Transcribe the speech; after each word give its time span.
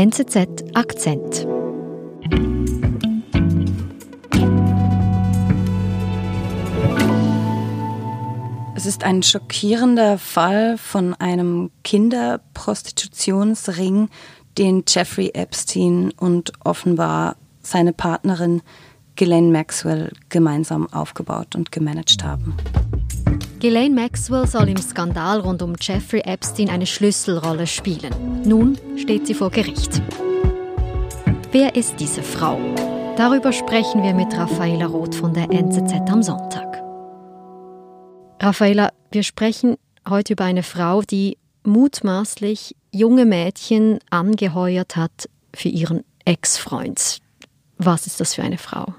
NZZ 0.00 0.64
Akzent. 0.72 1.46
Es 8.74 8.86
ist 8.86 9.04
ein 9.04 9.22
schockierender 9.22 10.16
Fall 10.16 10.78
von 10.78 11.12
einem 11.12 11.70
Kinderprostitutionsring, 11.84 14.08
den 14.56 14.84
Jeffrey 14.88 15.32
Epstein 15.34 16.14
und 16.18 16.54
offenbar 16.64 17.36
seine 17.60 17.92
Partnerin 17.92 18.62
Ghislaine 19.16 19.52
Maxwell 19.52 20.14
gemeinsam 20.30 20.90
aufgebaut 20.90 21.54
und 21.54 21.72
gemanagt 21.72 22.24
haben. 22.24 22.56
Ghislaine 23.60 23.94
Maxwell 23.94 24.46
soll 24.46 24.70
im 24.70 24.78
Skandal 24.78 25.40
rund 25.40 25.60
um 25.60 25.76
Jeffrey 25.78 26.22
Epstein 26.24 26.70
eine 26.70 26.86
Schlüsselrolle 26.86 27.66
spielen. 27.66 28.42
Nun 28.42 28.78
steht 28.96 29.26
sie 29.26 29.34
vor 29.34 29.50
Gericht. 29.50 30.00
Wer 31.52 31.76
ist 31.76 32.00
diese 32.00 32.22
Frau? 32.22 32.58
Darüber 33.18 33.52
sprechen 33.52 34.02
wir 34.02 34.14
mit 34.14 34.32
Raffaela 34.32 34.86
Roth 34.86 35.14
von 35.14 35.34
der 35.34 35.50
NZZ 35.50 36.10
am 36.10 36.22
Sonntag. 36.22 36.82
Raffaela, 38.40 38.94
wir 39.12 39.22
sprechen 39.22 39.76
heute 40.08 40.32
über 40.32 40.44
eine 40.44 40.62
Frau, 40.62 41.02
die 41.02 41.36
mutmaßlich 41.62 42.74
junge 42.92 43.26
Mädchen 43.26 43.98
angeheuert 44.08 44.96
hat 44.96 45.28
für 45.54 45.68
ihren 45.68 46.02
Ex-Freund. 46.24 47.18
Was 47.76 48.06
ist 48.06 48.20
das 48.20 48.34
für 48.36 48.42
eine 48.42 48.56
Frau? 48.56 48.94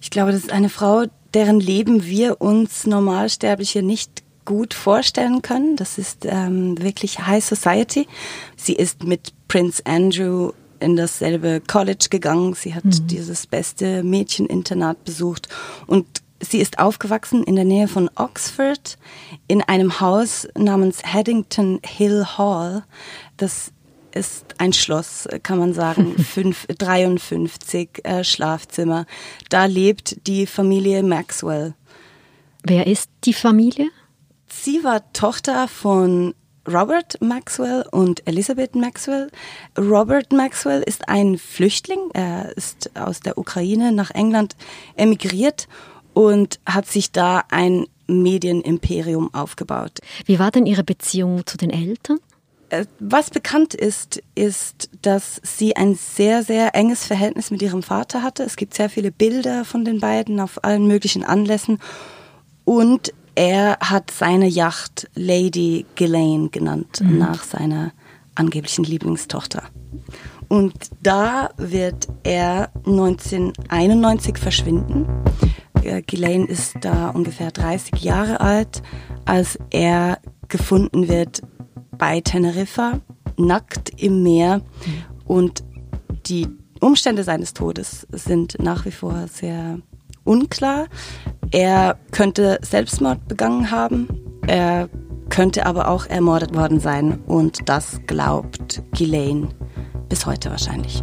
Ich 0.00 0.10
glaube, 0.10 0.32
das 0.32 0.40
ist 0.40 0.52
eine 0.52 0.70
Frau, 0.70 1.04
deren 1.36 1.60
Leben 1.60 2.06
wir 2.06 2.40
uns 2.40 2.86
Normalsterbliche 2.86 3.82
nicht 3.82 4.22
gut 4.46 4.72
vorstellen 4.72 5.42
können. 5.42 5.76
Das 5.76 5.98
ist 5.98 6.24
ähm, 6.24 6.82
wirklich 6.82 7.26
High 7.26 7.44
Society. 7.44 8.08
Sie 8.56 8.72
ist 8.72 9.04
mit 9.04 9.34
Prince 9.46 9.82
Andrew 9.84 10.52
in 10.80 10.96
dasselbe 10.96 11.60
College 11.60 12.06
gegangen. 12.08 12.54
Sie 12.54 12.74
hat 12.74 12.86
mhm. 12.86 13.06
dieses 13.08 13.46
beste 13.46 14.02
Mädcheninternat 14.02 15.04
besucht 15.04 15.50
und 15.86 16.06
sie 16.40 16.58
ist 16.58 16.78
aufgewachsen 16.78 17.44
in 17.44 17.56
der 17.56 17.66
Nähe 17.66 17.86
von 17.86 18.08
Oxford 18.14 18.96
in 19.46 19.60
einem 19.60 20.00
Haus 20.00 20.48
namens 20.56 21.02
Haddington 21.04 21.80
Hill 21.84 22.24
Hall. 22.38 22.82
Das 23.36 23.72
ist 24.16 24.54
ein 24.58 24.72
Schloss, 24.72 25.28
kann 25.42 25.58
man 25.58 25.72
sagen, 25.72 26.16
Fünf, 26.22 26.66
53 26.66 28.04
äh, 28.04 28.24
Schlafzimmer. 28.24 29.06
Da 29.48 29.66
lebt 29.66 30.26
die 30.26 30.46
Familie 30.46 31.02
Maxwell. 31.02 31.74
Wer 32.62 32.86
ist 32.86 33.10
die 33.24 33.34
Familie? 33.34 33.90
Sie 34.48 34.82
war 34.82 35.12
Tochter 35.12 35.68
von 35.68 36.34
Robert 36.66 37.20
Maxwell 37.20 37.84
und 37.92 38.26
Elizabeth 38.26 38.74
Maxwell. 38.74 39.30
Robert 39.78 40.32
Maxwell 40.32 40.82
ist 40.82 41.08
ein 41.08 41.38
Flüchtling. 41.38 42.10
Er 42.12 42.56
ist 42.56 42.90
aus 42.96 43.20
der 43.20 43.38
Ukraine 43.38 43.92
nach 43.92 44.10
England 44.10 44.56
emigriert 44.96 45.68
und 46.12 46.58
hat 46.66 46.86
sich 46.86 47.12
da 47.12 47.44
ein 47.50 47.86
Medienimperium 48.08 49.32
aufgebaut. 49.34 49.98
Wie 50.24 50.38
war 50.38 50.50
denn 50.50 50.66
Ihre 50.66 50.84
Beziehung 50.84 51.46
zu 51.46 51.56
den 51.56 51.70
Eltern? 51.70 52.18
Äh, 52.76 52.86
was 52.98 53.30
bekannt 53.30 53.74
ist, 53.74 54.22
ist, 54.34 54.90
dass 55.02 55.40
sie 55.42 55.76
ein 55.76 55.94
sehr, 55.94 56.42
sehr 56.42 56.74
enges 56.74 57.04
Verhältnis 57.04 57.50
mit 57.50 57.62
ihrem 57.62 57.82
Vater 57.82 58.22
hatte. 58.22 58.42
Es 58.42 58.56
gibt 58.56 58.74
sehr 58.74 58.90
viele 58.90 59.10
Bilder 59.10 59.64
von 59.64 59.84
den 59.84 60.00
beiden 60.00 60.40
auf 60.40 60.64
allen 60.64 60.86
möglichen 60.86 61.24
Anlässen. 61.24 61.78
Und 62.64 63.12
er 63.34 63.78
hat 63.80 64.10
seine 64.10 64.48
Yacht 64.48 65.08
Lady 65.14 65.86
Ghislaine 65.94 66.48
genannt, 66.48 67.00
mhm. 67.00 67.18
nach 67.18 67.44
seiner 67.44 67.92
angeblichen 68.34 68.84
Lieblingstochter. 68.84 69.62
Und 70.48 70.74
da 71.02 71.50
wird 71.56 72.08
er 72.22 72.70
1991 72.86 74.38
verschwinden. 74.38 75.06
Äh, 75.82 76.02
Ghislaine 76.02 76.46
ist 76.46 76.76
da 76.80 77.10
ungefähr 77.10 77.50
30 77.50 78.02
Jahre 78.02 78.40
alt, 78.40 78.82
als 79.24 79.58
er 79.70 80.18
gefunden 80.48 81.08
wird 81.08 81.42
bei 81.98 82.20
Teneriffa, 82.20 83.00
nackt 83.36 84.00
im 84.00 84.22
Meer. 84.22 84.62
Und 85.24 85.64
die 86.26 86.48
Umstände 86.80 87.24
seines 87.24 87.54
Todes 87.54 88.06
sind 88.10 88.58
nach 88.60 88.84
wie 88.84 88.90
vor 88.90 89.26
sehr 89.28 89.78
unklar. 90.24 90.86
Er 91.50 91.98
könnte 92.10 92.58
Selbstmord 92.62 93.28
begangen 93.28 93.70
haben. 93.70 94.08
Er 94.46 94.88
könnte 95.28 95.66
aber 95.66 95.88
auch 95.88 96.06
ermordet 96.06 96.54
worden 96.54 96.80
sein. 96.80 97.18
Und 97.26 97.68
das 97.68 98.00
glaubt 98.06 98.82
Ghislaine 98.92 99.48
bis 100.08 100.26
heute 100.26 100.50
wahrscheinlich. 100.50 101.02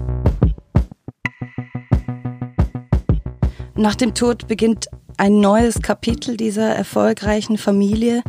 Nach 3.76 3.96
dem 3.96 4.14
Tod 4.14 4.48
beginnt 4.48 4.88
ein 5.18 5.40
neues 5.40 5.82
Kapitel 5.82 6.38
dieser 6.38 6.70
erfolgreichen 6.76 7.58
Familie. 7.58 8.22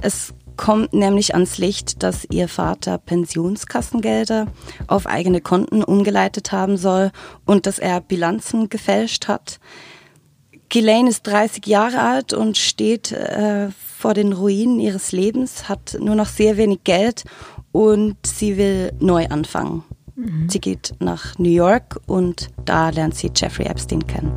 Es 0.00 0.34
kommt 0.56 0.92
nämlich 0.92 1.34
ans 1.34 1.58
Licht, 1.58 2.02
dass 2.02 2.26
ihr 2.30 2.48
Vater 2.48 2.98
Pensionskassengelder 2.98 4.46
auf 4.86 5.06
eigene 5.06 5.40
Konten 5.40 5.82
umgeleitet 5.82 6.52
haben 6.52 6.76
soll 6.76 7.10
und 7.44 7.66
dass 7.66 7.78
er 7.78 8.00
Bilanzen 8.00 8.68
gefälscht 8.68 9.28
hat. 9.28 9.58
Ghislaine 10.68 11.10
ist 11.10 11.26
30 11.26 11.66
Jahre 11.66 12.00
alt 12.00 12.32
und 12.32 12.56
steht 12.56 13.12
äh, 13.12 13.68
vor 13.70 14.14
den 14.14 14.32
Ruinen 14.32 14.80
ihres 14.80 15.12
Lebens, 15.12 15.68
hat 15.68 15.96
nur 16.00 16.14
noch 16.14 16.26
sehr 16.26 16.56
wenig 16.56 16.84
Geld 16.84 17.24
und 17.72 18.16
sie 18.26 18.56
will 18.56 18.92
neu 18.98 19.26
anfangen. 19.28 19.84
Mhm. 20.16 20.48
Sie 20.48 20.60
geht 20.60 20.94
nach 21.00 21.38
New 21.38 21.50
York 21.50 22.00
und 22.06 22.50
da 22.64 22.90
lernt 22.90 23.14
sie 23.14 23.30
Jeffrey 23.34 23.66
Epstein 23.66 24.06
kennen. 24.06 24.32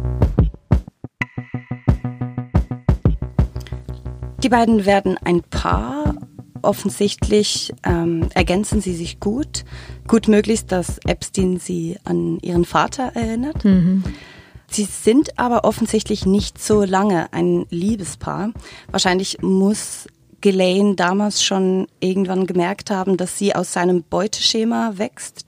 Die 4.44 4.50
beiden 4.50 4.86
werden 4.86 5.18
ein 5.24 5.42
Paar. 5.42 6.16
Offensichtlich 6.64 7.72
ähm, 7.84 8.30
ergänzen 8.34 8.82
sie 8.82 8.96
sich 8.96 9.20
gut. 9.20 9.64
Gut 10.08 10.28
möglich, 10.28 10.66
dass 10.66 10.98
Epstein 11.06 11.60
sie 11.60 11.98
an 12.04 12.40
ihren 12.40 12.66
Vater 12.66 13.12
erinnert. 13.14 13.64
Mhm. 13.64 14.04
Sie 14.70 14.84
sind 14.84 15.40
aber 15.40 15.64
offensichtlich 15.64 16.26
nicht 16.26 16.62
so 16.62 16.84
lange 16.84 17.32
ein 17.32 17.66
Liebespaar. 17.70 18.52
Wahrscheinlich 18.92 19.42
muss 19.42 20.08
Ghislaine 20.42 20.96
damals 20.96 21.44
schon 21.44 21.88
irgendwann 22.00 22.46
gemerkt 22.48 22.92
haben, 22.92 23.18
dass 23.18 23.38
sie 23.38 23.56
aus 23.56 23.74
seinem 23.74 24.04
Beuteschema 24.04 24.94
wächst 24.98 25.46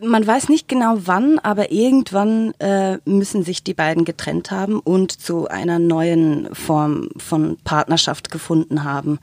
man 0.00 0.26
weiß 0.26 0.48
nicht 0.48 0.68
genau 0.68 0.96
wann, 1.04 1.38
aber 1.40 1.72
irgendwann 1.72 2.52
äh, 2.60 2.98
müssen 3.04 3.42
sich 3.42 3.64
die 3.64 3.74
beiden 3.74 4.04
getrennt 4.04 4.50
haben 4.50 4.78
und 4.78 5.12
zu 5.12 5.48
einer 5.48 5.78
neuen 5.78 6.54
Form 6.54 7.08
von 7.16 7.56
Partnerschaft 7.64 8.30
gefunden 8.30 8.84
haben. 8.84 9.18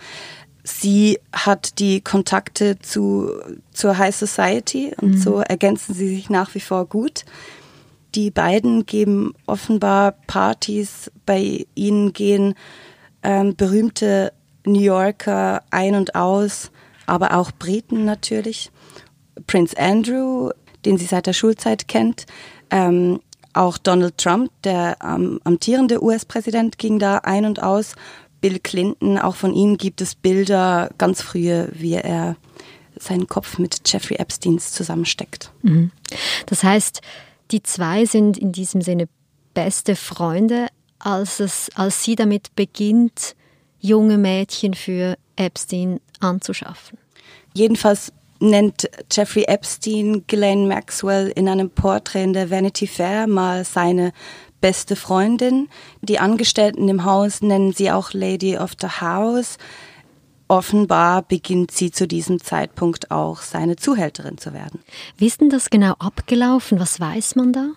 Sie 0.64 1.20
hat 1.32 1.80
die 1.80 2.02
Kontakte 2.02 2.80
zu, 2.80 3.30
zur 3.72 3.98
High 3.98 4.16
Society 4.16 4.94
und 5.00 5.12
mhm. 5.12 5.18
so 5.18 5.40
ergänzen 5.40 5.94
sie 5.94 6.10
sich 6.10 6.30
nach 6.30 6.56
wie 6.56 6.60
vor 6.60 6.86
gut. 6.88 7.24
Die 8.16 8.32
beiden 8.32 8.86
geben 8.86 9.34
offenbar 9.46 10.14
Partys, 10.28 11.12
bei 11.26 11.66
ihnen 11.76 12.14
gehen 12.14 12.56
ähm, 13.24 13.56
berühmte 13.56 14.34
New 14.66 14.80
Yorker 14.80 15.64
ein 15.70 15.96
und 15.96 16.16
aus, 16.16 16.72
aber 17.06 17.36
auch 17.36 17.52
Briten 17.52 18.04
natürlich. 18.04 18.72
Prince 19.48 19.78
Andrew 19.78 20.50
den 20.86 20.98
sie 20.98 21.06
seit 21.06 21.28
der 21.28 21.34
Schulzeit 21.34 21.88
kennt. 21.88 22.26
Ähm, 22.70 23.20
auch 23.54 23.78
Donald 23.78 24.18
Trump, 24.18 24.52
der 24.64 24.98
ähm, 25.04 25.40
amtierende 25.44 26.04
US-Präsident, 26.04 26.78
ging 26.78 27.00
da 27.00 27.20
ein 27.20 27.46
und 27.46 27.64
aus. 27.64 27.96
Bill 28.42 28.60
Clinton, 28.60 29.18
auch 29.18 29.36
von 29.36 29.54
ihm 29.54 29.78
gibt 29.78 30.02
es 30.02 30.14
Bilder 30.14 30.90
ganz 30.98 31.22
frühe, 31.22 31.70
wie 31.74 31.94
er 31.94 32.36
seinen 32.98 33.28
Kopf 33.28 33.58
mit 33.58 33.82
Jeffrey 33.86 34.18
Epsteins 34.18 34.72
zusammensteckt. 34.72 35.52
Mhm. 35.62 35.92
Das 36.46 36.64
heißt, 36.64 37.02
die 37.52 37.64
zwei 37.64 38.06
sind 38.06 38.38
in 38.38 38.52
diesem 38.52 38.82
Sinne 38.82 39.08
beste 39.54 39.96
Freunde, 39.96 40.68
als, 41.00 41.40
es, 41.40 41.70
als 41.76 42.04
sie 42.04 42.16
damit 42.16 42.56
beginnt, 42.56 43.36
junge 43.80 44.18
Mädchen 44.18 44.74
für 44.74 45.18
Epstein 45.36 46.00
anzuschaffen. 46.20 46.98
Jedenfalls 47.54 48.12
nennt 48.40 48.90
Jeffrey 49.12 49.44
Epstein 49.44 50.24
Ghislaine 50.28 50.68
Maxwell 50.68 51.32
in 51.36 51.48
einem 51.48 51.70
Porträt 51.70 52.24
in 52.24 52.34
der 52.34 52.50
Vanity 52.50 52.88
Fair 52.88 53.28
mal 53.28 53.66
seine 53.66 54.12
beste 54.62 54.96
Freundin. 54.96 55.70
Die 56.02 56.20
Angestellten 56.20 56.90
im 56.90 57.06
Haus 57.06 57.42
nennen 57.42 57.74
sie 57.74 57.92
auch 57.92 58.14
Lady 58.14 58.58
of 58.58 58.72
the 58.82 58.88
House. 59.00 59.58
Offenbar 60.48 61.24
beginnt 61.24 61.72
sie 61.72 61.92
zu 61.92 62.08
diesem 62.08 62.42
Zeitpunkt 62.42 63.10
auch 63.10 63.42
seine 63.42 63.78
Zuhälterin 63.78 64.38
zu 64.38 64.54
werden. 64.54 64.80
Wie 65.18 65.26
ist 65.26 65.42
denn 65.42 65.50
das 65.50 65.70
genau 65.70 65.94
abgelaufen? 65.94 66.80
Was 66.80 67.00
weiß 67.00 67.36
man 67.36 67.52
da? 67.52 67.70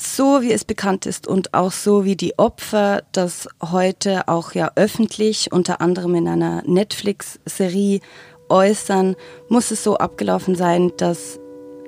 So 0.00 0.42
wie 0.42 0.52
es 0.52 0.64
bekannt 0.64 1.06
ist 1.06 1.26
und 1.26 1.54
auch 1.54 1.72
so 1.72 2.04
wie 2.04 2.16
die 2.16 2.38
Opfer 2.38 3.02
das 3.12 3.48
heute 3.60 4.28
auch 4.28 4.52
ja 4.52 4.70
öffentlich, 4.76 5.50
unter 5.52 5.80
anderem 5.80 6.14
in 6.14 6.28
einer 6.28 6.62
Netflix-Serie 6.66 8.00
äußern, 8.48 9.16
muss 9.48 9.70
es 9.70 9.84
so 9.84 9.96
abgelaufen 9.96 10.54
sein, 10.54 10.92
dass 10.96 11.38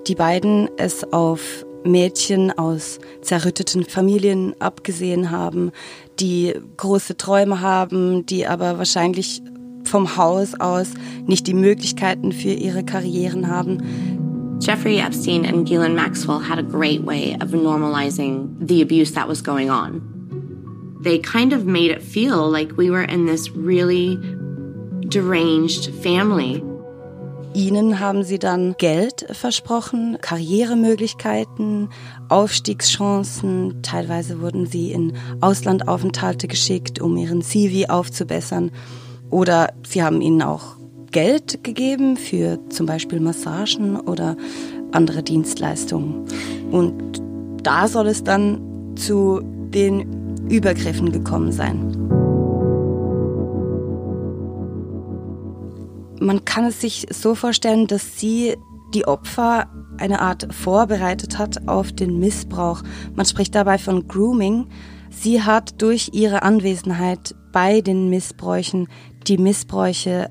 die 0.07 0.15
beiden 0.15 0.69
es 0.77 1.05
auf 1.13 1.65
Mädchen 1.85 2.57
aus 2.57 2.99
zerrütteten 3.23 3.85
Familien 3.85 4.55
abgesehen 4.59 5.31
haben, 5.31 5.73
die 6.19 6.55
große 6.77 7.17
Träume 7.17 7.61
haben, 7.61 8.27
die 8.27 8.47
aber 8.47 8.79
wahrscheinlich 8.79 9.43
vom 9.85 10.17
Haus 10.17 10.55
aus 10.61 10.89
nicht 11.27 11.47
die 11.47 11.55
Möglichkeiten 11.55 12.33
für 12.33 12.51
ihre 12.51 12.85
Karrieren 12.85 13.49
haben. 13.49 14.59
Jeffrey 14.61 14.99
Epstein 14.99 15.47
and 15.47 15.67
Ghislaine 15.67 15.95
Maxwell 15.95 16.39
had 16.39 16.59
a 16.59 16.63
great 16.63 17.05
way 17.07 17.35
of 17.41 17.55
normalizing 17.55 18.57
the 18.61 18.83
abuse 18.83 19.15
that 19.15 19.27
was 19.27 19.43
going 19.43 19.71
on. 19.71 20.03
They 21.03 21.19
kind 21.19 21.55
of 21.55 21.65
made 21.65 21.91
it 21.91 22.03
feel 22.03 22.51
like 22.51 22.77
we 22.77 22.91
were 22.91 23.03
in 23.03 23.27
this 23.27 23.51
really 23.57 24.19
deranged 25.11 25.93
family. 26.03 26.63
Ihnen 27.53 27.99
haben 27.99 28.23
sie 28.23 28.39
dann 28.39 28.77
Geld 28.79 29.27
versprochen, 29.33 30.19
Karrieremöglichkeiten, 30.21 31.89
Aufstiegschancen. 32.29 33.83
Teilweise 33.83 34.41
wurden 34.41 34.67
sie 34.67 34.93
in 34.93 35.15
Auslandaufenthalte 35.41 36.47
geschickt, 36.47 37.01
um 37.01 37.17
ihren 37.17 37.43
CV 37.43 37.91
aufzubessern. 37.91 38.71
Oder 39.31 39.73
sie 39.85 40.03
haben 40.03 40.21
ihnen 40.21 40.43
auch 40.43 40.77
Geld 41.11 41.65
gegeben 41.65 42.17
für 42.17 42.61
zum 42.69 42.87
Beispiel 42.87 43.19
Massagen 43.19 43.99
oder 43.99 44.37
andere 44.93 45.25
Dienstleistungen. 45.25 46.27
Und 46.71 47.21
da 47.65 47.89
soll 47.89 48.07
es 48.07 48.23
dann 48.23 48.95
zu 48.97 49.41
den 49.43 50.49
Übergriffen 50.49 51.11
gekommen 51.11 51.51
sein. 51.51 52.20
Man 56.21 56.45
kann 56.45 56.67
es 56.67 56.81
sich 56.81 57.07
so 57.11 57.35
vorstellen, 57.35 57.87
dass 57.87 58.19
sie 58.19 58.55
die 58.93 59.07
Opfer 59.07 59.69
eine 59.99 60.21
Art 60.21 60.53
vorbereitet 60.53 61.39
hat 61.39 61.67
auf 61.69 61.93
den 61.93 62.19
Missbrauch. 62.19 62.83
Man 63.15 63.25
spricht 63.25 63.55
dabei 63.55 63.79
von 63.79 64.07
Grooming. 64.07 64.69
Sie 65.11 65.43
hat 65.43 65.81
durch 65.81 66.11
ihre 66.13 66.43
Anwesenheit 66.43 67.35
bei 67.53 67.81
den 67.81 68.11
Missbräuchen 68.11 68.89
die 69.27 69.39
Missbräuche 69.39 70.31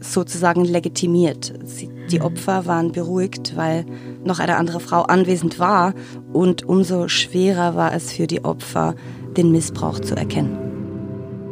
sozusagen 0.00 0.64
legitimiert. 0.64 1.52
Sie, 1.64 1.90
die 2.10 2.20
Opfer 2.20 2.66
waren 2.66 2.92
beruhigt, 2.92 3.56
weil 3.56 3.84
noch 4.24 4.38
eine 4.38 4.56
andere 4.56 4.78
Frau 4.78 5.02
anwesend 5.02 5.58
war 5.58 5.94
und 6.32 6.64
umso 6.64 7.08
schwerer 7.08 7.74
war 7.74 7.92
es 7.92 8.12
für 8.12 8.28
die 8.28 8.44
Opfer, 8.44 8.94
den 9.36 9.50
Missbrauch 9.50 9.98
zu 9.98 10.14
erkennen. 10.14 10.56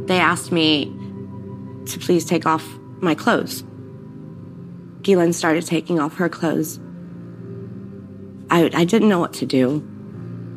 They 0.07 0.21
asked 0.21 0.53
me 0.53 0.87
to 1.93 1.99
please 1.99 2.27
take 2.27 2.49
off 2.49 2.63
my 3.01 3.15
clothes. 3.15 3.65
Ghislaine 5.03 5.33
started 5.33 5.67
taking 5.67 6.01
off 6.01 6.17
her 6.17 6.29
clothes. 6.29 6.81
I, 8.51 8.71
I 8.75 8.85
didn't 8.85 9.09
know 9.09 9.19
what 9.19 9.35
to 9.35 9.47
do. 9.47 9.87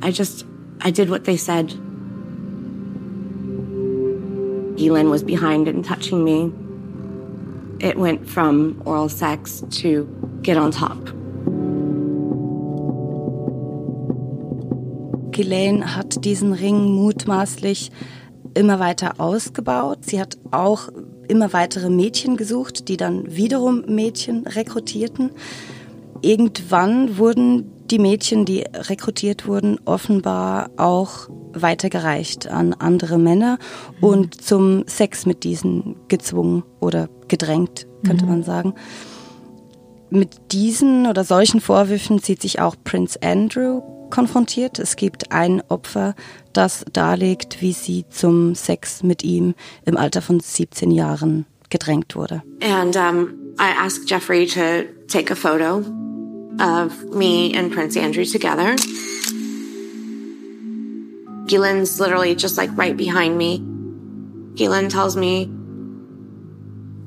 I 0.02 0.12
just, 0.12 0.46
I 0.82 0.92
did 0.92 1.10
what 1.10 1.26
they 1.26 1.38
said. 1.38 1.70
Ghislaine 4.78 5.10
was 5.10 5.24
behind 5.24 5.68
and 5.68 5.84
touching 5.84 6.24
me. 6.24 6.52
It 7.80 7.98
went 7.98 8.30
from 8.30 8.82
oral 8.86 9.10
sex 9.10 9.64
to 9.82 10.08
get 10.42 10.58
on 10.58 10.72
top. 10.72 10.98
Ghislaine 15.32 15.96
hat 15.96 16.26
diesen 16.26 16.54
Ring 16.54 16.90
mutmaßlich 16.90 17.92
immer 18.56 18.80
weiter 18.80 19.20
ausgebaut. 19.20 20.06
Sie 20.06 20.20
hat 20.20 20.38
auch 20.52 20.90
immer 21.30 21.54
weitere 21.54 21.90
Mädchen 21.90 22.36
gesucht, 22.36 22.88
die 22.90 22.98
dann 22.98 23.36
wiederum 23.36 23.84
Mädchen 23.88 24.46
rekrutierten. 24.46 25.32
Irgendwann 26.22 27.18
wurden 27.18 27.72
die 27.90 28.00
Mädchen, 28.00 28.46
die 28.46 28.66
rekrutiert 28.74 29.48
wurden, 29.48 29.80
offenbar 29.86 30.70
auch 30.78 31.30
weitergereicht 31.54 32.48
an 32.48 32.74
andere 32.74 33.18
Männer 33.18 33.58
und 34.02 34.42
zum 34.42 34.84
Sex 34.88 35.26
mit 35.26 35.44
diesen 35.44 35.96
gezwungen 36.08 36.64
oder 36.80 37.10
gedrängt, 37.28 37.88
könnte 38.06 38.26
mhm. 38.26 38.32
man 38.32 38.44
sagen. 38.44 38.74
Mit 40.12 40.52
diesen 40.52 41.08
oder 41.08 41.24
solchen 41.24 41.62
Vorwürfen 41.62 42.20
sieht 42.20 42.42
sich 42.42 42.60
auch 42.60 42.76
Prince 42.84 43.20
Andrew 43.22 43.82
konfrontiert. 44.10 44.80
Es 44.80 44.96
gibt 44.96 45.32
ein 45.32 45.62
Opfer, 45.70 46.16
das 46.54 46.86
darlegt, 46.92 47.62
wie 47.62 47.74
sie 47.74 48.06
zum 48.10 48.56
Sex 48.56 49.04
mit 49.04 49.24
ihm 49.24 49.56
im 49.86 49.98
Alter 49.98 50.22
von 50.22 50.40
17 50.40 50.92
Jahren 50.92 51.46
gedrängt 51.70 52.16
wurde. 52.16 52.42
And 52.62 52.96
um, 52.96 53.56
I 53.60 53.70
asked 53.70 54.10
Jeffrey 54.10 54.46
to 54.48 54.86
take 55.08 55.32
a 55.32 55.36
photo 55.36 55.84
of 56.60 57.14
me 57.14 57.54
and 57.56 57.72
Prince 57.72 57.98
Andrew 57.98 58.26
together. 58.26 58.76
Gielyn's 61.46 62.00
literally 62.00 62.36
just 62.36 62.58
like 62.58 62.70
right 62.78 62.96
behind 62.96 63.38
me. 63.38 63.60
Gielyn 64.56 64.90
tells 64.90 65.16
me, 65.16 65.50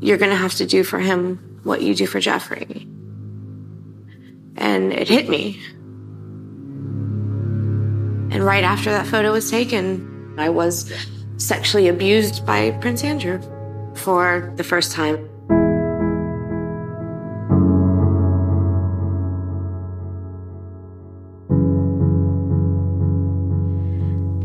you're 0.01 0.19
going 0.19 0.31
to 0.31 0.37
have 0.37 0.55
to 0.57 0.67
do 0.67 0.83
for 0.83 0.99
him 0.99 1.61
what 1.63 1.81
you 1.81 1.95
do 1.95 2.07
for 2.07 2.19
Jeffrey. 2.19 2.89
And 4.57 4.93
it 4.93 5.09
hit 5.09 5.29
me. 5.29 5.61
And 8.33 8.47
right 8.47 8.65
after 8.65 8.91
that 8.91 9.07
photo 9.07 9.33
was 9.33 9.51
taken, 9.51 10.35
I 10.39 10.49
was 10.49 10.91
sexually 11.37 11.89
abused 11.89 12.47
by 12.47 12.71
Prince 12.81 13.05
Andrew 13.05 13.39
for 13.95 14.51
the 14.57 14.65
first 14.65 14.93
time. 14.93 15.19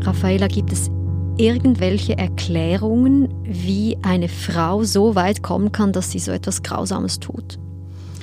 Raffaella, 0.02 0.48
gibt 0.48 0.70
es 0.72 0.90
irgendwelche 1.38 2.18
Erklärungen, 2.18 3.32
wie 3.44 3.96
eine 4.02 4.28
Frau 4.28 4.82
so 4.84 5.14
weit 5.14 5.42
kommen 5.42 5.72
kann, 5.72 5.92
dass 5.92 6.10
sie 6.10 6.18
so 6.18 6.30
etwas 6.30 6.62
Grausames 6.62 7.20
tut? 7.20 7.58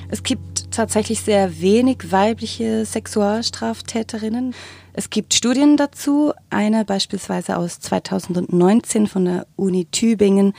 Es 0.09 0.21
gibt 0.21 0.71
tatsächlich 0.71 1.21
sehr 1.21 1.59
wenig 1.59 2.11
weibliche 2.11 2.85
Sexualstraftäterinnen. 2.85 4.53
Es 4.97 5.09
gibt 5.09 5.33
Studien 5.33 5.75
dazu. 5.75 6.31
Eine 6.49 6.85
beispielsweise 6.85 7.57
aus 7.57 7.81
2019 7.81 9.07
von 9.07 9.25
der 9.25 9.45
Uni 9.57 9.87
Tübingen 9.91 10.53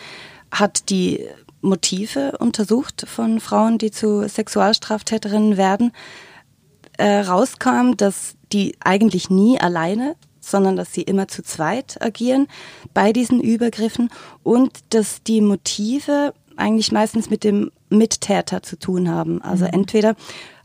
hat 0.50 0.90
die 0.90 1.26
Motive 1.62 2.36
untersucht 2.38 3.06
von 3.08 3.40
Frauen, 3.40 3.78
die 3.78 3.90
zu 3.90 4.28
Sexualstraftäterinnen 4.28 5.56
werden. 5.56 5.92
Äh, 6.98 7.20
rauskam, 7.20 7.96
dass 7.96 8.34
die 8.52 8.76
eigentlich 8.80 9.30
nie 9.30 9.58
alleine, 9.58 10.16
sondern 10.38 10.76
dass 10.76 10.92
sie 10.92 11.02
immer 11.02 11.28
zu 11.28 11.42
zweit 11.42 12.00
agieren 12.02 12.46
bei 12.92 13.14
diesen 13.14 13.40
Übergriffen 13.40 14.10
und 14.42 14.80
dass 14.90 15.22
die 15.22 15.40
Motive 15.40 16.34
eigentlich 16.56 16.92
meistens 16.92 17.30
mit 17.30 17.42
dem 17.42 17.70
Mittäter 17.88 18.62
zu 18.62 18.78
tun 18.78 19.08
haben. 19.08 19.40
Also 19.40 19.64
mhm. 19.64 19.70
entweder 19.72 20.14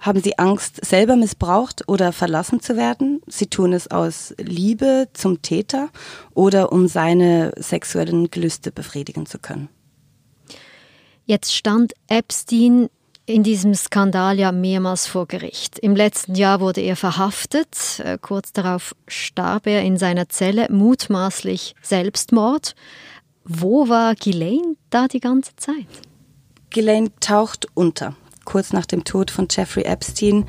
haben 0.01 0.22
sie 0.22 0.38
Angst, 0.38 0.84
selber 0.84 1.15
missbraucht 1.15 1.88
oder 1.88 2.12
verlassen 2.12 2.60
zu 2.60 2.75
werden. 2.75 3.22
Sie 3.27 3.48
tun 3.48 3.72
es 3.72 3.89
aus 3.89 4.34
Liebe 4.38 5.08
zum 5.13 5.41
Täter 5.41 5.89
oder 6.34 6.72
um 6.72 6.88
seine 6.88 7.53
sexuellen 7.58 8.29
Gelüste 8.31 8.72
befriedigen 8.72 9.25
zu 9.25 9.39
können. 9.39 9.70
Jetzt 11.25 11.55
stand 11.55 11.93
Epstein 12.08 12.89
in 13.27 13.43
diesem 13.43 13.75
Skandal 13.75 14.39
ja 14.39 14.51
mehrmals 14.51 15.08
vor 15.08 15.27
Gericht. 15.27 15.79
Im 15.79 15.96
letzten 15.96 16.36
Jahr 16.36 16.60
wurde 16.60 16.81
er 16.81 16.96
verhaftet. 16.96 18.01
Äh, 18.03 18.17
kurz 18.20 18.51
darauf 18.51 18.96
starb 19.08 19.67
er 19.67 19.84
in 19.84 19.98
seiner 19.98 20.27
Zelle, 20.27 20.67
mutmaßlich 20.70 21.75
Selbstmord. 21.81 22.75
Wo 23.43 23.88
war 23.88 24.15
Ghislaine 24.15 24.75
da 24.89 25.08
die 25.08 25.20
ganze 25.20 25.55
Zeit? 25.55 25.88
Ghislaine 26.72 27.12
taucht 27.20 27.67
unter. 27.74 28.15
Kurz 28.45 28.74
nach 28.74 28.86
dem 28.86 29.03
Tod 29.03 29.31
von 29.31 29.48
Jeffrey 29.50 29.83
Epstein 29.83 30.45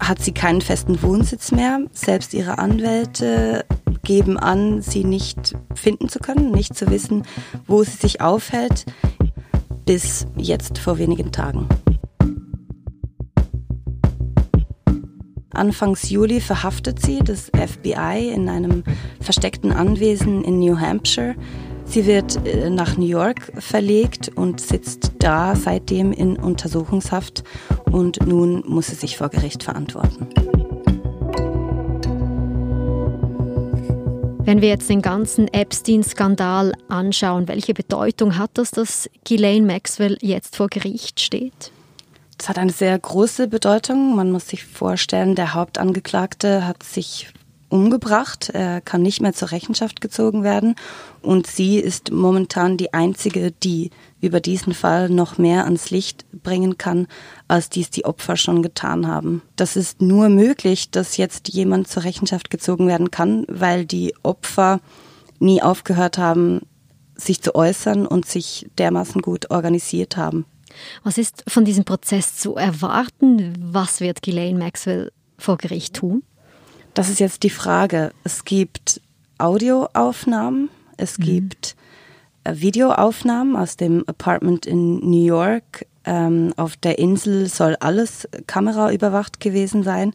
hat 0.00 0.20
sie 0.20 0.32
keinen 0.32 0.60
festen 0.60 1.02
Wohnsitz 1.02 1.52
mehr. 1.52 1.80
Selbst 1.92 2.34
ihre 2.34 2.58
Anwälte 2.58 3.64
geben 4.02 4.38
an, 4.38 4.82
sie 4.82 5.04
nicht 5.04 5.54
finden 5.74 6.08
zu 6.08 6.18
können, 6.18 6.50
nicht 6.50 6.74
zu 6.74 6.90
wissen, 6.90 7.24
wo 7.66 7.82
sie 7.84 7.96
sich 7.96 8.20
aufhält, 8.20 8.84
bis 9.84 10.26
jetzt 10.36 10.78
vor 10.78 10.98
wenigen 10.98 11.32
Tagen. 11.32 11.68
Anfangs 15.54 16.08
Juli 16.08 16.40
verhaftet 16.40 17.00
sie 17.00 17.18
das 17.18 17.50
FBI 17.54 18.32
in 18.34 18.48
einem 18.48 18.84
versteckten 19.20 19.72
Anwesen 19.72 20.42
in 20.44 20.58
New 20.58 20.80
Hampshire. 20.80 21.34
Sie 21.84 22.06
wird 22.06 22.46
äh, 22.46 22.70
nach 22.70 22.96
New 22.96 23.06
York 23.06 23.52
verlegt 23.58 24.30
und 24.34 24.60
sitzt 24.60 25.12
da 25.18 25.54
seitdem 25.56 26.12
in 26.12 26.36
Untersuchungshaft 26.36 27.44
und 27.90 28.26
nun 28.26 28.64
muss 28.66 28.88
sie 28.88 28.94
sich 28.94 29.16
vor 29.16 29.28
Gericht 29.28 29.62
verantworten. 29.62 30.28
Wenn 34.44 34.60
wir 34.60 34.68
jetzt 34.68 34.90
den 34.90 35.02
ganzen 35.02 35.46
Epstein-Skandal 35.46 36.72
anschauen, 36.88 37.46
welche 37.46 37.74
Bedeutung 37.74 38.38
hat 38.38 38.50
das, 38.54 38.72
dass 38.72 39.08
Ghislaine 39.24 39.64
Maxwell 39.64 40.18
jetzt 40.20 40.56
vor 40.56 40.68
Gericht 40.68 41.20
steht? 41.20 41.70
Das 42.38 42.48
hat 42.48 42.58
eine 42.58 42.72
sehr 42.72 42.98
große 42.98 43.46
Bedeutung. 43.46 44.16
Man 44.16 44.32
muss 44.32 44.48
sich 44.48 44.64
vorstellen, 44.64 45.36
der 45.36 45.54
Hauptangeklagte 45.54 46.66
hat 46.66 46.82
sich 46.82 47.28
umgebracht. 47.72 48.50
Er 48.52 48.80
kann 48.80 49.02
nicht 49.02 49.22
mehr 49.22 49.32
zur 49.32 49.50
Rechenschaft 49.50 50.00
gezogen 50.00 50.44
werden. 50.44 50.76
Und 51.22 51.46
sie 51.46 51.78
ist 51.78 52.12
momentan 52.12 52.76
die 52.76 52.92
einzige, 52.92 53.50
die 53.50 53.90
über 54.20 54.40
diesen 54.40 54.74
Fall 54.74 55.08
noch 55.08 55.38
mehr 55.38 55.64
ans 55.64 55.90
Licht 55.90 56.24
bringen 56.42 56.78
kann, 56.78 57.08
als 57.48 57.70
dies 57.70 57.90
die 57.90 58.04
Opfer 58.04 58.36
schon 58.36 58.62
getan 58.62 59.08
haben. 59.08 59.42
Das 59.56 59.76
ist 59.76 60.02
nur 60.02 60.28
möglich, 60.28 60.90
dass 60.90 61.16
jetzt 61.16 61.48
jemand 61.48 61.88
zur 61.88 62.04
Rechenschaft 62.04 62.50
gezogen 62.50 62.86
werden 62.86 63.10
kann, 63.10 63.44
weil 63.48 63.86
die 63.86 64.14
Opfer 64.22 64.80
nie 65.40 65.62
aufgehört 65.62 66.18
haben, 66.18 66.60
sich 67.16 67.40
zu 67.40 67.54
äußern 67.54 68.06
und 68.06 68.26
sich 68.26 68.68
dermaßen 68.78 69.22
gut 69.22 69.50
organisiert 69.50 70.16
haben. 70.16 70.44
Was 71.02 71.18
ist 71.18 71.44
von 71.48 71.64
diesem 71.64 71.84
Prozess 71.84 72.36
zu 72.36 72.56
erwarten? 72.56 73.54
Was 73.60 74.00
wird 74.00 74.22
Ghislaine 74.22 74.58
Maxwell 74.58 75.12
vor 75.38 75.56
Gericht 75.56 75.94
tun? 75.94 76.22
Das 76.94 77.08
ist 77.08 77.20
jetzt 77.20 77.42
die 77.42 77.50
Frage. 77.50 78.12
Es 78.24 78.44
gibt 78.44 79.00
Audioaufnahmen, 79.38 80.68
es 80.96 81.18
mhm. 81.18 81.22
gibt 81.24 81.76
äh, 82.44 82.54
Videoaufnahmen 82.56 83.56
aus 83.56 83.76
dem 83.76 84.04
Apartment 84.06 84.66
in 84.66 84.98
New 84.98 85.24
York. 85.24 85.86
Ähm, 86.04 86.52
auf 86.56 86.76
der 86.76 86.98
Insel 86.98 87.46
soll 87.46 87.76
alles 87.76 88.28
kameraüberwacht 88.46 89.40
gewesen 89.40 89.82
sein. 89.82 90.12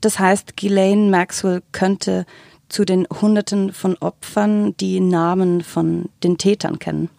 Das 0.00 0.18
heißt, 0.18 0.56
Ghislaine 0.56 1.10
Maxwell 1.10 1.62
könnte 1.72 2.26
zu 2.68 2.84
den 2.84 3.06
Hunderten 3.20 3.72
von 3.72 3.96
Opfern 3.98 4.76
die 4.78 5.00
Namen 5.00 5.62
von 5.62 6.08
den 6.22 6.38
Tätern 6.38 6.78
kennen. 6.78 7.10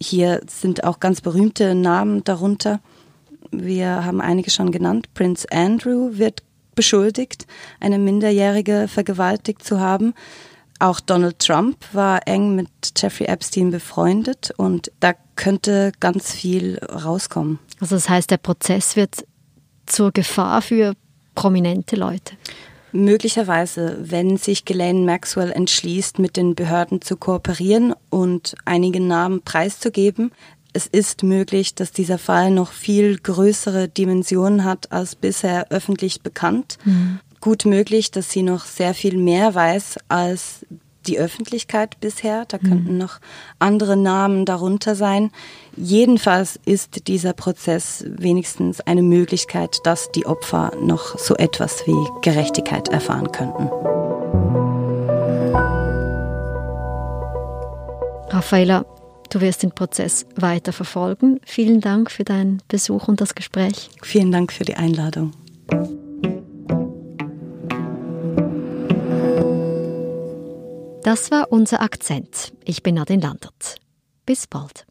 Hier 0.00 0.40
sind 0.46 0.84
auch 0.84 1.00
ganz 1.00 1.20
berühmte 1.20 1.74
Namen 1.74 2.24
darunter. 2.24 2.80
Wir 3.50 4.04
haben 4.04 4.20
einige 4.20 4.50
schon 4.50 4.70
genannt. 4.70 5.08
Prince 5.14 5.46
Andrew 5.50 6.10
wird 6.12 6.42
beschuldigt, 6.78 7.48
eine 7.80 7.98
Minderjährige 7.98 8.86
vergewaltigt 8.86 9.64
zu 9.64 9.80
haben. 9.80 10.14
Auch 10.78 11.00
Donald 11.00 11.40
Trump 11.40 11.76
war 11.92 12.20
eng 12.28 12.54
mit 12.54 12.68
Jeffrey 12.96 13.26
Epstein 13.26 13.72
befreundet 13.72 14.52
und 14.56 14.92
da 15.00 15.14
könnte 15.34 15.90
ganz 15.98 16.32
viel 16.32 16.78
rauskommen. 16.78 17.58
Also 17.80 17.96
das 17.96 18.08
heißt, 18.08 18.30
der 18.30 18.36
Prozess 18.36 18.94
wird 18.94 19.26
zur 19.86 20.12
Gefahr 20.12 20.62
für 20.62 20.94
prominente 21.34 21.96
Leute. 21.96 22.36
Möglicherweise, 22.92 23.98
wenn 24.00 24.36
sich 24.36 24.64
Ghislaine 24.64 25.00
Maxwell 25.00 25.50
entschließt, 25.50 26.20
mit 26.20 26.36
den 26.36 26.54
Behörden 26.54 27.02
zu 27.02 27.16
kooperieren 27.16 27.92
und 28.08 28.54
einige 28.64 29.00
Namen 29.00 29.42
preiszugeben, 29.42 30.30
es 30.72 30.86
ist 30.86 31.22
möglich, 31.22 31.74
dass 31.74 31.92
dieser 31.92 32.18
Fall 32.18 32.50
noch 32.50 32.72
viel 32.72 33.18
größere 33.18 33.88
Dimensionen 33.88 34.64
hat 34.64 34.92
als 34.92 35.16
bisher 35.16 35.70
öffentlich 35.70 36.22
bekannt. 36.22 36.78
Mhm. 36.84 37.20
Gut 37.40 37.64
möglich, 37.64 38.10
dass 38.10 38.30
sie 38.30 38.42
noch 38.42 38.64
sehr 38.64 38.94
viel 38.94 39.16
mehr 39.16 39.54
weiß 39.54 39.98
als 40.08 40.66
die 41.06 41.18
Öffentlichkeit 41.18 41.98
bisher. 42.00 42.44
Da 42.46 42.58
mhm. 42.60 42.68
könnten 42.68 42.98
noch 42.98 43.18
andere 43.58 43.96
Namen 43.96 44.44
darunter 44.44 44.94
sein. 44.94 45.30
Jedenfalls 45.76 46.58
ist 46.64 47.08
dieser 47.08 47.32
Prozess 47.32 48.04
wenigstens 48.06 48.80
eine 48.80 49.02
Möglichkeit, 49.02 49.78
dass 49.84 50.12
die 50.12 50.26
Opfer 50.26 50.72
noch 50.80 51.18
so 51.18 51.34
etwas 51.36 51.86
wie 51.86 52.20
Gerechtigkeit 52.22 52.88
erfahren 52.88 53.32
könnten. 53.32 53.70
Raffaella, 58.30 58.84
Du 59.30 59.40
wirst 59.40 59.62
den 59.62 59.72
Prozess 59.72 60.26
weiter 60.36 60.72
verfolgen. 60.72 61.40
Vielen 61.44 61.80
Dank 61.80 62.10
für 62.10 62.24
deinen 62.24 62.62
Besuch 62.68 63.08
und 63.08 63.20
das 63.20 63.34
Gespräch. 63.34 63.90
Vielen 64.02 64.32
Dank 64.32 64.52
für 64.52 64.64
die 64.64 64.76
Einladung. 64.76 65.32
Das 71.02 71.30
war 71.30 71.52
unser 71.52 71.80
Akzent. 71.80 72.52
Ich 72.64 72.82
bin 72.82 72.96
Nadine 72.96 73.22
Landert. 73.22 73.76
Bis 74.26 74.46
bald. 74.46 74.87